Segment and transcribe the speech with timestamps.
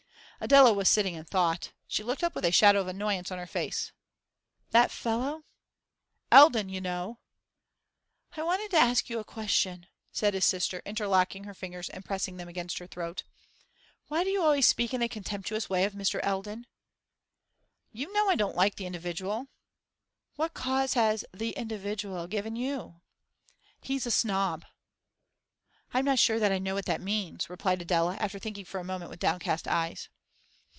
[0.43, 3.45] Adela was sitting in thought; she looked up with a shadow of annoyance on her
[3.45, 3.91] face.
[4.71, 5.43] 'That fellow?'
[6.31, 7.19] 'Eldon, you know.'
[8.35, 12.37] 'I want to ask you a question,' said his sister, interlocking her fingers and pressing
[12.37, 13.21] them against her throat.
[14.07, 16.19] 'Why do you always speak in a contemptuous way of Mr.
[16.23, 16.65] Eldon?'
[17.91, 19.45] 'You know I don't like the individual.'
[20.37, 22.95] 'What cause has "the individual" given you?'
[23.83, 24.65] 'He's a snob.'
[25.93, 28.83] 'I'm not sure that I know what that means,' replied Adela, after thinking for a
[28.83, 30.09] moment with downcast eyes.